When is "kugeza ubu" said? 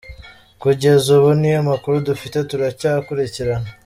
0.61-1.29